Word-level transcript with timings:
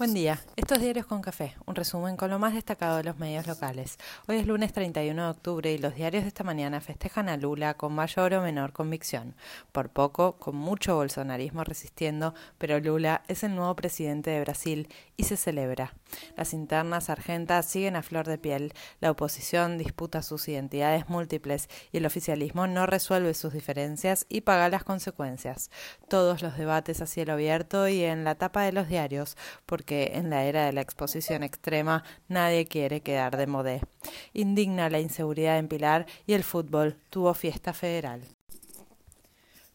Buen 0.00 0.14
día. 0.14 0.40
Estos 0.56 0.80
diarios 0.80 1.04
con 1.04 1.20
café, 1.20 1.54
un 1.66 1.74
resumen 1.74 2.16
con 2.16 2.30
lo 2.30 2.38
más 2.38 2.54
destacado 2.54 2.96
de 2.96 3.04
los 3.04 3.18
medios 3.18 3.46
locales. 3.46 3.98
Hoy 4.28 4.36
es 4.36 4.46
lunes 4.46 4.72
31 4.72 5.24
de 5.24 5.28
octubre 5.28 5.70
y 5.70 5.76
los 5.76 5.94
diarios 5.94 6.24
de 6.24 6.28
esta 6.28 6.42
mañana 6.42 6.80
festejan 6.80 7.28
a 7.28 7.36
Lula 7.36 7.74
con 7.74 7.92
mayor 7.92 8.32
o 8.32 8.40
menor 8.40 8.72
convicción. 8.72 9.34
Por 9.72 9.90
poco, 9.90 10.38
con 10.38 10.56
mucho 10.56 10.94
bolsonarismo 10.94 11.64
resistiendo, 11.64 12.32
pero 12.56 12.80
Lula 12.80 13.24
es 13.28 13.44
el 13.44 13.54
nuevo 13.54 13.76
presidente 13.76 14.30
de 14.30 14.40
Brasil 14.40 14.88
y 15.18 15.24
se 15.24 15.36
celebra. 15.36 15.92
Las 16.36 16.54
internas 16.54 17.10
argentas 17.10 17.66
siguen 17.66 17.96
a 17.96 18.02
flor 18.02 18.26
de 18.26 18.38
piel, 18.38 18.72
la 19.00 19.10
oposición 19.10 19.76
disputa 19.76 20.22
sus 20.22 20.48
identidades 20.48 21.08
múltiples 21.08 21.68
y 21.92 21.98
el 21.98 22.06
oficialismo 22.06 22.66
no 22.66 22.86
resuelve 22.86 23.34
sus 23.34 23.52
diferencias 23.52 24.24
y 24.28 24.42
paga 24.42 24.70
las 24.70 24.84
consecuencias. 24.84 25.70
Todos 26.08 26.40
los 26.40 26.56
debates 26.56 27.02
a 27.02 27.06
cielo 27.06 27.34
abierto 27.34 27.86
y 27.86 28.02
en 28.02 28.24
la 28.24 28.36
tapa 28.36 28.62
de 28.62 28.72
los 28.72 28.88
diarios, 28.88 29.36
porque 29.66 29.90
que 29.90 30.12
en 30.14 30.30
la 30.30 30.44
era 30.44 30.66
de 30.66 30.72
la 30.72 30.82
exposición 30.82 31.42
extrema 31.42 32.04
nadie 32.28 32.68
quiere 32.68 33.00
quedar 33.00 33.36
de 33.36 33.48
modé. 33.48 33.80
Indigna 34.32 34.88
la 34.88 35.00
inseguridad 35.00 35.58
en 35.58 35.66
Pilar 35.66 36.06
y 36.28 36.34
el 36.34 36.44
fútbol 36.44 36.96
tuvo 37.10 37.34
fiesta 37.34 37.72
federal. 37.72 38.22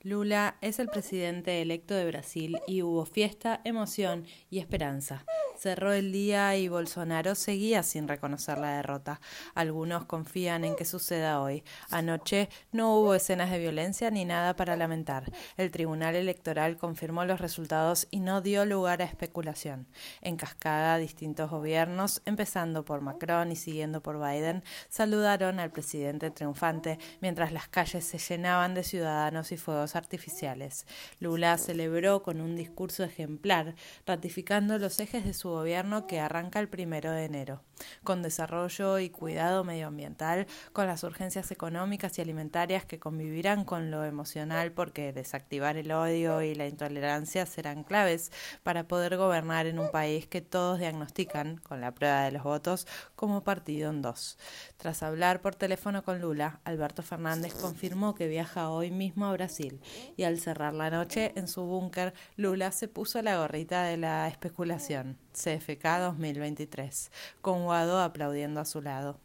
Lula 0.03 0.55
es 0.61 0.80
el 0.80 0.88
presidente 0.88 1.61
electo 1.61 1.95
de 1.95 2.05
Brasil 2.05 2.59
y 2.66 2.81
hubo 2.81 3.05
fiesta, 3.05 3.59
emoción 3.66 4.25
y 4.49 4.59
esperanza. 4.59 5.25
Cerró 5.65 5.93
el 5.93 6.11
día 6.11 6.55
y 6.57 6.67
Bolsonaro 6.67 7.33
seguía 7.33 7.81
sin 7.81 8.07
reconocer 8.07 8.59
la 8.59 8.75
derrota. 8.75 9.19
Algunos 9.55 10.05
confían 10.05 10.63
en 10.63 10.75
que 10.75 10.85
suceda 10.85 11.41
hoy. 11.41 11.63
Anoche 11.89 12.49
no 12.71 12.95
hubo 12.95 13.15
escenas 13.15 13.49
de 13.49 13.57
violencia 13.57 14.11
ni 14.11 14.25
nada 14.25 14.55
para 14.55 14.75
lamentar. 14.75 15.23
El 15.57 15.71
Tribunal 15.71 16.15
Electoral 16.15 16.77
confirmó 16.77 17.25
los 17.25 17.41
resultados 17.41 18.07
y 18.11 18.19
no 18.19 18.41
dio 18.41 18.63
lugar 18.63 19.01
a 19.01 19.05
especulación. 19.05 19.88
En 20.21 20.38
cascada, 20.38 20.99
distintos 20.99 21.49
gobiernos, 21.49 22.21
empezando 22.25 22.85
por 22.85 23.02
Macron 23.02 23.52
y 23.52 23.55
siguiendo 23.55 24.03
por 24.03 24.19
Biden, 24.19 24.63
saludaron 24.88 25.59
al 25.59 25.72
presidente 25.72 26.29
triunfante 26.29 27.00
mientras 27.22 27.52
las 27.52 27.67
calles 27.69 28.05
se 28.05 28.19
llenaban 28.19 28.75
de 28.75 28.83
ciudadanos 28.83 29.52
y 29.52 29.57
fuegos 29.57 29.95
artificiales. 29.95 30.85
Lula 31.19 31.57
celebró 31.57 32.22
con 32.22 32.39
un 32.39 32.55
discurso 32.55 33.03
ejemplar, 33.03 33.73
ratificando 34.05 34.77
los 34.77 35.00
ejes 35.00 35.25
de 35.25 35.33
su 35.33 35.55
gobierno 35.56 36.08
que 36.08 36.20
arranca 36.20 36.59
el 36.59 36.70
primero 36.70 37.11
de 37.11 37.25
enero, 37.25 37.61
con 38.03 38.22
desarrollo 38.22 39.00
y 39.00 39.09
cuidado 39.09 39.64
medioambiental, 39.64 40.47
con 40.73 40.88
las 40.88 41.03
urgencias 41.03 41.52
económicas 41.52 42.17
y 42.17 42.22
alimentarias 42.22 42.86
que 42.86 43.00
convivirán 43.00 43.66
con 43.66 43.92
lo 43.92 44.03
emocional 44.03 44.72
porque 44.72 45.14
desactivar 45.14 45.78
el 45.78 45.92
odio 45.92 46.42
y 46.42 46.56
la 46.56 46.67
intolerancia 46.67 47.45
serán 47.45 47.84
claves 47.84 48.31
para 48.64 48.88
poder 48.88 49.17
gobernar 49.17 49.66
en 49.66 49.80
un 49.80 49.89
país 49.92 50.28
que 50.28 50.42
todos 50.42 50.80
diagnostican, 50.80 51.58
con 51.58 51.81
la 51.81 51.94
prueba 51.94 52.23
de 52.23 52.31
los 52.31 52.44
votos, 52.44 52.88
como 53.16 53.44
partido 53.44 53.90
en 53.90 54.02
dos. 54.02 54.38
Tras 54.78 55.03
hablar 55.03 55.42
por 55.42 55.56
teléfono 55.56 56.03
con 56.03 56.22
Lula, 56.22 56.59
Alberto 56.64 57.03
Fernández 57.03 57.53
confirmó 57.56 58.16
que 58.16 58.28
viaja 58.28 58.69
hoy 58.69 58.92
mismo 58.92 59.25
a 59.25 59.34
Brasil 59.34 59.81
y 60.17 60.23
al 60.23 60.40
cerrar 60.40 60.73
la 60.73 60.90
noche 60.90 61.34
en 61.36 61.47
su 61.47 61.64
búnker, 61.64 62.14
Lula 62.36 62.72
se 62.72 62.88
puso 62.88 63.22
la 63.22 63.38
gorrita 63.38 63.84
de 63.84 63.97
la 63.97 64.28
especulación. 64.28 65.25
CFK 65.36 66.00
2023, 66.00 67.11
con 67.41 67.64
Guado 67.64 68.00
aplaudiendo 68.00 68.59
a 68.59 68.66
su 68.66 68.81
lado. 68.81 69.19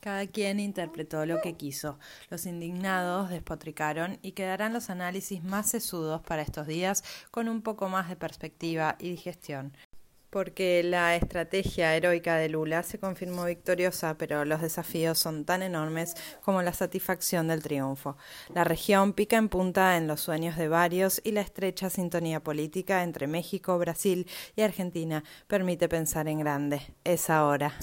Cada 0.00 0.26
quien 0.26 0.60
interpretó 0.60 1.26
lo 1.26 1.40
que 1.40 1.54
quiso. 1.54 1.98
Los 2.30 2.46
indignados 2.46 3.30
despotricaron 3.30 4.18
y 4.22 4.32
quedarán 4.32 4.72
los 4.72 4.90
análisis 4.90 5.42
más 5.42 5.68
sesudos 5.68 6.20
para 6.22 6.42
estos 6.42 6.66
días 6.66 7.02
con 7.30 7.48
un 7.48 7.62
poco 7.62 7.88
más 7.88 8.08
de 8.08 8.14
perspectiva 8.14 8.96
y 9.00 9.10
digestión 9.10 9.72
porque 10.30 10.82
la 10.82 11.16
estrategia 11.16 11.94
heroica 11.94 12.36
de 12.36 12.48
Lula 12.48 12.82
se 12.82 12.98
confirmó 12.98 13.44
victoriosa, 13.44 14.16
pero 14.18 14.44
los 14.44 14.60
desafíos 14.60 15.18
son 15.18 15.44
tan 15.44 15.62
enormes 15.62 16.14
como 16.42 16.62
la 16.62 16.72
satisfacción 16.72 17.48
del 17.48 17.62
triunfo. 17.62 18.16
La 18.54 18.64
región 18.64 19.12
pica 19.12 19.36
en 19.36 19.48
punta 19.48 19.96
en 19.96 20.06
los 20.06 20.20
sueños 20.20 20.56
de 20.56 20.68
varios 20.68 21.20
y 21.24 21.32
la 21.32 21.40
estrecha 21.40 21.90
sintonía 21.90 22.40
política 22.40 23.02
entre 23.02 23.26
México, 23.26 23.78
Brasil 23.78 24.26
y 24.54 24.62
Argentina 24.62 25.24
permite 25.46 25.88
pensar 25.88 26.28
en 26.28 26.38
grande. 26.38 26.82
Es 27.04 27.30
ahora. 27.30 27.74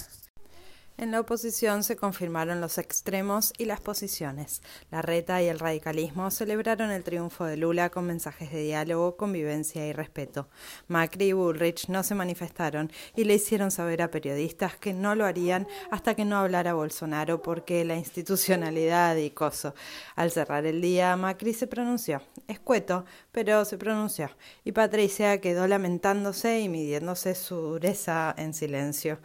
En 0.96 1.10
la 1.10 1.20
oposición 1.20 1.84
se 1.84 1.96
confirmaron 1.96 2.62
los 2.62 2.78
extremos 2.78 3.52
y 3.58 3.66
las 3.66 3.82
posiciones. 3.82 4.62
La 4.92 5.02
reta 5.02 5.42
y 5.42 5.48
el 5.48 5.58
radicalismo 5.58 6.30
celebraron 6.30 6.92
el 6.92 7.04
triunfo 7.04 7.46
de 7.46 7.58
Lula 7.58 7.90
con 7.90 8.06
mensajes 8.06 8.52
de 8.52 8.62
diálogo, 8.62 9.18
convivencia 9.18 9.88
y 9.88 9.92
respeto. 9.92 10.50
Macri 10.88 11.30
y 11.30 11.34
Bullrich 11.34 11.90
no 11.90 12.04
se 12.04 12.14
manifestaron 12.14 12.92
y 13.16 13.24
le 13.24 13.34
hicieron 13.34 13.72
saber 13.72 14.04
a 14.04 14.12
periodistas 14.12 14.78
que 14.78 14.94
no 14.94 15.16
lo 15.16 15.26
harían 15.26 15.68
hasta 15.90 16.14
que 16.14 16.26
no 16.26 16.38
hablara 16.38 16.76
Bolsonaro 16.76 17.42
porque 17.42 17.84
la 17.86 17.96
institucionalidad 17.96 19.16
y 19.16 19.32
coso. 19.32 19.74
Al 20.16 20.30
cerrar 20.30 20.68
el 20.68 20.80
día, 20.80 21.18
Macri 21.18 21.56
se 21.56 21.66
pronunció. 21.66 22.22
Escueto, 22.48 23.06
pero 23.32 23.66
se 23.66 23.80
pronunció. 23.80 24.30
Y 24.64 24.74
Patricia 24.74 25.42
quedó 25.42 25.68
lamentándose 25.68 26.60
y 26.60 26.70
midiéndose 26.70 27.34
su 27.34 27.56
dureza 27.56 28.36
en 28.38 28.54
silencio. 28.54 29.18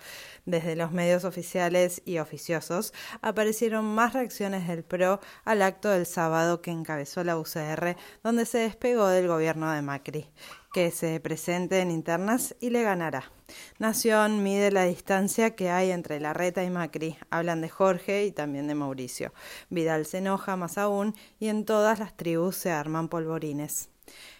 Desde 0.46 0.76
los 0.76 0.92
medios 0.92 1.24
oficiales 1.24 1.57
y 2.04 2.18
oficiosos 2.18 2.94
aparecieron 3.20 3.84
más 3.84 4.12
reacciones 4.12 4.68
del 4.68 4.84
PRO 4.84 5.20
al 5.44 5.62
acto 5.62 5.90
del 5.90 6.06
sábado 6.06 6.62
que 6.62 6.70
encabezó 6.70 7.24
la 7.24 7.38
UCR, 7.38 7.96
donde 8.22 8.46
se 8.46 8.58
despegó 8.58 9.08
del 9.08 9.26
gobierno 9.26 9.70
de 9.72 9.82
Macri, 9.82 10.30
que 10.72 10.90
se 10.90 11.18
presente 11.20 11.80
en 11.80 11.90
internas 11.90 12.54
y 12.60 12.70
le 12.70 12.82
ganará. 12.82 13.32
Nación 13.78 14.42
mide 14.42 14.70
la 14.70 14.84
distancia 14.84 15.56
que 15.56 15.70
hay 15.70 15.90
entre 15.90 16.20
Larreta 16.20 16.62
y 16.62 16.70
Macri. 16.70 17.18
Hablan 17.30 17.60
de 17.60 17.68
Jorge 17.68 18.24
y 18.24 18.32
también 18.32 18.68
de 18.68 18.74
Mauricio. 18.74 19.32
Vidal 19.68 20.06
se 20.06 20.18
enoja 20.18 20.56
más 20.56 20.78
aún 20.78 21.14
y 21.40 21.48
en 21.48 21.64
todas 21.64 21.98
las 21.98 22.16
tribus 22.16 22.56
se 22.56 22.70
arman 22.70 23.08
polvorines. 23.08 23.88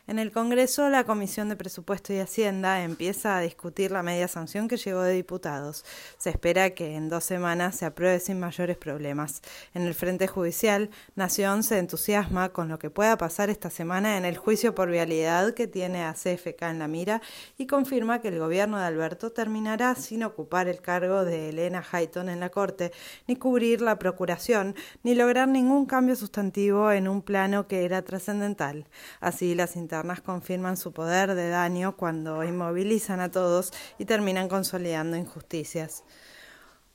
En 0.09 0.19
el 0.19 0.33
Congreso, 0.33 0.89
la 0.89 1.05
Comisión 1.05 1.51
de 1.51 1.57
Presupuesto 1.57 2.15
y 2.15 2.19
Hacienda 2.19 2.83
empieza 2.83 3.37
a 3.37 3.43
discutir 3.43 3.91
la 3.91 4.03
media 4.03 4.27
sanción 4.27 4.67
que 4.67 4.79
llegó 4.79 5.03
de 5.03 5.13
diputados. 5.13 5.85
Se 6.17 6.31
espera 6.31 6.71
que 6.71 6.97
en 6.97 7.11
dos 7.11 7.25
semanas 7.25 7.77
se 7.77 7.85
apruebe 7.85 8.19
sin 8.19 8.41
mayores 8.41 8.79
problemas. 8.79 9.43
En 9.75 9.83
el 9.83 9.93
Frente 9.93 10.27
Judicial, 10.27 10.89
Nación 11.15 11.63
se 11.63 11.77
entusiasma 11.77 12.49
con 12.55 12.69
lo 12.69 12.79
que 12.79 12.89
pueda 12.89 13.19
pasar 13.19 13.51
esta 13.51 13.69
semana 13.69 14.17
en 14.17 14.25
el 14.25 14.39
juicio 14.39 14.75
por 14.75 14.91
vialidad 14.91 15.53
que 15.53 15.67
tiene 15.67 16.05
a 16.05 16.15
CFK 16.15 16.63
en 16.63 16.79
la 16.79 16.89
mira 16.89 17.21
y 17.59 17.67
confirma 17.67 18.23
que 18.23 18.29
el 18.29 18.39
gobierno 18.39 18.79
de 18.79 18.87
Alberto 18.87 19.33
terminará 19.33 19.95
sin 19.95 20.25
ocupar 20.25 20.69
el 20.69 20.81
cargo 20.81 21.27
de 21.27 21.51
Elena 21.51 21.85
Hayton 21.93 22.31
en 22.31 22.41
la 22.41 22.49
Corte, 22.49 22.93
ni 23.27 23.37
cubrir 23.37 23.83
la 23.83 23.99
procuración, 23.99 24.75
ni 25.03 25.15
lograr 25.15 25.49
ningún 25.49 25.85
cambio 25.85 26.17
sustantivo 26.17 26.93
en 26.93 27.09
un 27.09 27.21
plano 27.21 27.69
que 27.69 27.85
era 27.85 28.01
trascendental. 28.01 28.87
Así, 29.21 29.55
las 29.55 29.77
confirman 30.25 30.77
su 30.77 30.93
poder 30.93 31.35
de 31.35 31.49
daño 31.49 31.97
cuando 31.97 32.45
inmovilizan 32.45 33.21
a 33.21 33.31
todos 33.31 33.73
y 33.99 34.05
terminan 34.05 34.49
consolidando 34.49 35.17
injusticias. 35.17 36.05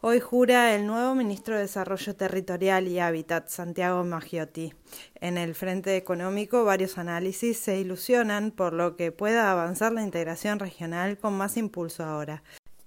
Hoy 0.05 0.19
jura 0.19 0.75
el 0.75 0.85
nuevo 0.85 1.15
ministro 1.15 1.55
de 1.55 1.61
Desarrollo 1.61 2.13
Territorial 2.15 2.89
y 2.89 2.99
Hábitat, 2.99 3.47
Santiago 3.47 4.03
Maggiotti. 4.03 4.73
En 5.15 5.37
el 5.37 5.55
frente 5.55 5.95
económico, 5.95 6.65
varios 6.65 6.97
análisis 6.97 7.57
se 7.57 7.79
ilusionan 7.79 8.51
por 8.51 8.73
lo 8.73 8.97
que 8.97 9.13
pueda 9.13 9.49
avanzar 9.49 9.93
la 9.93 10.03
integración 10.03 10.59
regional 10.59 11.17
con 11.17 11.37
más 11.37 11.55
impulso 11.55 12.03
ahora. 12.03 12.43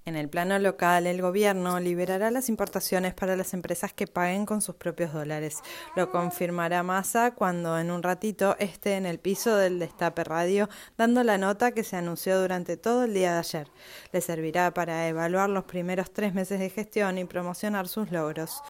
En 0.07 0.15
el 0.15 0.29
plano 0.29 0.57
local, 0.61 1.09
el 1.09 1.21
gobierno 1.21 1.81
liberará 1.81 2.31
las 2.31 2.49
importaciones 2.49 3.13
para 3.13 3.35
las 3.35 3.53
empresas 3.55 3.93
que 3.93 4.07
paguen 4.07 4.47
con 4.47 4.63
sus 4.63 4.77
propios 4.77 5.13
dólares. 5.13 5.59
Lo 5.97 6.13
confirmará 6.13 6.85
Massa 6.85 7.33
cuando 7.33 7.77
en 7.77 7.91
un 7.91 8.05
ratito 8.05 8.55
esté 8.61 8.95
en 8.95 9.05
el 9.05 9.19
piso 9.19 9.57
del 9.57 9.81
Destape 9.81 10.23
Radio 10.23 10.69
dando 10.97 11.25
la 11.25 11.39
nota 11.39 11.73
que 11.73 11.83
se 11.83 11.97
anunció 11.97 12.41
durante 12.41 12.77
todo 12.77 13.03
el 13.03 13.15
día 13.15 13.33
de 13.33 13.39
ayer. 13.41 13.69
Le 14.13 14.21
servirá 14.21 14.73
para 14.73 15.09
evaluar 15.09 15.51
los 15.51 15.65
primeros 15.65 16.13
tres 16.13 16.33
meses 16.33 16.61
de 16.61 16.71
gestión 16.71 17.19
y 17.19 17.25
promocionar 17.25 17.89
sus 17.89 18.13
logros. 18.13 18.63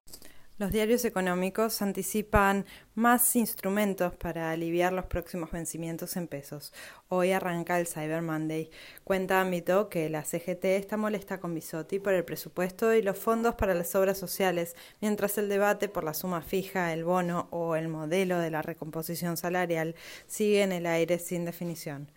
Los 0.58 0.72
diarios 0.72 1.04
económicos 1.04 1.82
anticipan 1.82 2.64
más 2.94 3.36
instrumentos 3.36 4.16
para 4.16 4.52
aliviar 4.52 4.90
los 4.90 5.04
próximos 5.04 5.50
vencimientos 5.50 6.16
en 6.16 6.28
pesos. 6.28 6.72
Hoy 7.08 7.32
arranca 7.32 7.78
el 7.78 7.86
Cyber 7.86 8.22
Monday. 8.22 8.70
Cuenta 9.04 9.42
Ámbito 9.42 9.90
que 9.90 10.08
la 10.08 10.24
CGT 10.24 10.64
está 10.64 10.96
molesta 10.96 11.40
con 11.40 11.52
Bisotti 11.52 11.98
por 11.98 12.14
el 12.14 12.24
presupuesto 12.24 12.94
y 12.94 13.02
los 13.02 13.18
fondos 13.18 13.54
para 13.54 13.74
las 13.74 13.94
obras 13.94 14.16
sociales, 14.16 14.76
mientras 15.02 15.36
el 15.36 15.50
debate 15.50 15.90
por 15.90 16.04
la 16.04 16.14
suma 16.14 16.40
fija, 16.40 16.90
el 16.94 17.04
bono 17.04 17.48
o 17.50 17.76
el 17.76 17.88
modelo 17.88 18.38
de 18.38 18.50
la 18.50 18.62
recomposición 18.62 19.36
salarial 19.36 19.94
sigue 20.26 20.62
en 20.62 20.72
el 20.72 20.86
aire 20.86 21.18
sin 21.18 21.44
definición. 21.44 22.10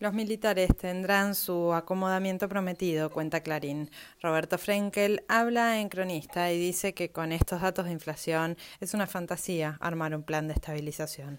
Los 0.00 0.14
militares 0.14 0.74
tendrán 0.78 1.34
su 1.34 1.74
acomodamiento 1.74 2.48
prometido, 2.48 3.10
cuenta 3.10 3.42
Clarín. 3.42 3.90
Roberto 4.22 4.56
Frenkel 4.56 5.22
habla 5.28 5.78
en 5.78 5.90
cronista 5.90 6.50
y 6.50 6.58
dice 6.58 6.94
que 6.94 7.12
con 7.12 7.32
estos 7.32 7.60
datos 7.60 7.84
de 7.84 7.92
inflación 7.92 8.56
es 8.80 8.94
una 8.94 9.06
fantasía 9.06 9.76
armar 9.78 10.16
un 10.16 10.22
plan 10.22 10.48
de 10.48 10.54
estabilización. 10.54 11.38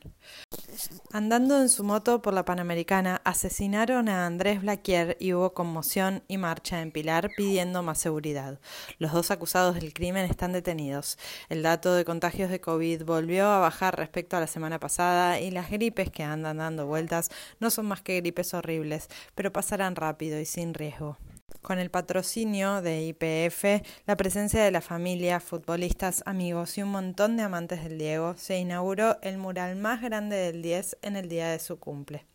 Andando 1.11 1.61
en 1.61 1.69
su 1.69 1.83
moto 1.83 2.21
por 2.21 2.33
la 2.33 2.45
Panamericana, 2.45 3.21
asesinaron 3.23 4.09
a 4.09 4.25
Andrés 4.25 4.61
Blaquier 4.61 5.17
y 5.19 5.33
hubo 5.33 5.53
conmoción 5.53 6.23
y 6.27 6.37
marcha 6.37 6.81
en 6.81 6.91
Pilar 6.91 7.29
pidiendo 7.35 7.83
más 7.83 7.99
seguridad. 7.99 8.59
Los 8.97 9.11
dos 9.11 9.31
acusados 9.31 9.75
del 9.75 9.93
crimen 9.93 10.29
están 10.29 10.53
detenidos. 10.53 11.17
El 11.49 11.63
dato 11.63 11.93
de 11.93 12.05
contagios 12.05 12.49
de 12.49 12.61
COVID 12.61 13.03
volvió 13.03 13.47
a 13.47 13.59
bajar 13.59 13.97
respecto 13.97 14.37
a 14.37 14.39
la 14.39 14.47
semana 14.47 14.79
pasada 14.79 15.39
y 15.39 15.51
las 15.51 15.69
gripes 15.69 16.09
que 16.09 16.23
andan 16.23 16.57
dando 16.57 16.85
vueltas 16.85 17.29
no 17.59 17.69
son 17.69 17.87
más 17.87 18.01
que 18.01 18.21
gripes 18.21 18.53
horribles, 18.53 19.09
pero 19.35 19.51
pasarán 19.51 19.95
rápido 19.95 20.39
y 20.39 20.45
sin 20.45 20.73
riesgo. 20.73 21.17
Con 21.61 21.77
el 21.77 21.91
patrocinio 21.91 22.81
de 22.81 23.03
IPF, 23.03 23.85
la 24.07 24.17
presencia 24.17 24.63
de 24.63 24.71
la 24.71 24.81
familia, 24.81 25.39
futbolistas, 25.39 26.23
amigos 26.25 26.77
y 26.77 26.81
un 26.81 26.89
montón 26.89 27.37
de 27.37 27.43
amantes 27.43 27.83
del 27.83 27.99
Diego, 27.99 28.35
se 28.35 28.57
inauguró 28.57 29.19
el 29.21 29.37
mural 29.37 29.75
más 29.75 30.01
grande 30.01 30.37
del 30.37 30.63
10 30.63 30.97
en 31.03 31.15
el 31.15 31.29
día 31.29 31.49
de 31.49 31.59
su 31.59 31.79
cumple. 31.79 32.25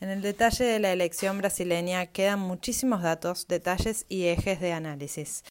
En 0.00 0.08
el 0.08 0.22
detalle 0.22 0.64
de 0.64 0.78
la 0.78 0.90
elección 0.90 1.36
brasileña 1.36 2.06
quedan 2.06 2.40
muchísimos 2.40 3.02
datos, 3.02 3.46
detalles 3.46 4.06
y 4.08 4.28
ejes 4.28 4.58
de 4.58 4.72
análisis. 4.72 5.44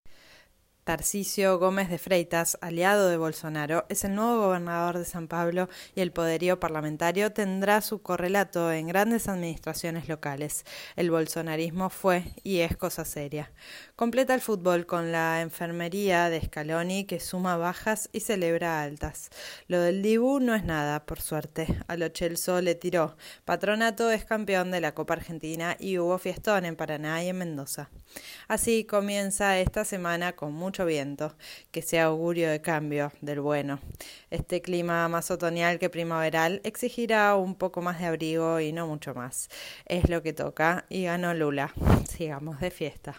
Tarcisio 0.89 1.59
Gómez 1.59 1.87
de 1.87 1.99
Freitas, 1.99 2.57
aliado 2.61 3.09
de 3.09 3.17
Bolsonaro, 3.17 3.85
es 3.89 4.05
el 4.05 4.15
nuevo 4.15 4.47
gobernador 4.47 4.97
de 4.97 5.05
San 5.05 5.27
Pablo 5.27 5.69
y 5.93 6.01
el 6.01 6.11
poderío 6.11 6.59
parlamentario 6.59 7.31
tendrá 7.31 7.81
su 7.81 8.01
correlato 8.01 8.71
en 8.71 8.87
grandes 8.87 9.27
administraciones 9.27 10.09
locales. 10.09 10.65
El 10.95 11.11
bolsonarismo 11.11 11.91
fue 11.91 12.33
y 12.41 12.61
es 12.61 12.75
cosa 12.75 13.05
seria. 13.05 13.51
Completa 13.95 14.33
el 14.33 14.41
fútbol 14.41 14.87
con 14.87 15.11
la 15.11 15.41
enfermería 15.41 16.31
de 16.31 16.41
Scaloni 16.41 17.03
que 17.03 17.19
suma 17.19 17.55
bajas 17.55 18.09
y 18.11 18.21
celebra 18.21 18.81
altas. 18.81 19.29
Lo 19.67 19.81
del 19.81 20.01
Dibu 20.01 20.39
no 20.39 20.55
es 20.55 20.63
nada, 20.63 21.05
por 21.05 21.21
suerte. 21.21 21.67
A 21.87 21.97
lo 21.97 22.07
le 22.61 22.73
tiró. 22.73 23.15
Patronato 23.45 24.09
es 24.09 24.25
campeón 24.25 24.71
de 24.71 24.81
la 24.81 24.95
Copa 24.95 25.13
Argentina 25.13 25.77
y 25.79 25.99
hubo 25.99 26.17
fiestón 26.17 26.65
en 26.65 26.75
Paraná 26.75 27.23
y 27.23 27.27
en 27.27 27.37
Mendoza. 27.37 27.91
Así 28.47 28.85
comienza 28.85 29.59
esta 29.59 29.85
semana 29.85 30.31
con 30.31 30.53
mucho 30.79 30.85
viento, 30.85 31.35
que 31.71 31.81
sea 31.81 32.05
augurio 32.05 32.49
de 32.49 32.61
cambio, 32.61 33.11
del 33.19 33.41
bueno. 33.41 33.79
Este 34.29 34.61
clima 34.61 35.09
más 35.09 35.29
otoñal 35.29 35.77
que 35.77 35.89
primaveral 35.89 36.61
exigirá 36.63 37.35
un 37.35 37.55
poco 37.55 37.81
más 37.81 37.99
de 37.99 38.05
abrigo 38.05 38.61
y 38.61 38.71
no 38.71 38.87
mucho 38.87 39.13
más. 39.13 39.49
Es 39.85 40.09
lo 40.09 40.23
que 40.23 40.31
toca 40.31 40.85
y 40.89 41.03
ganó 41.03 41.33
Lula. 41.33 41.73
Sigamos 42.07 42.61
de 42.61 42.71
fiesta. 42.71 43.15